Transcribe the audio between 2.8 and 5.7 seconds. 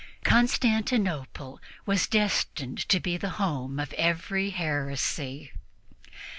to be the home of every heresy.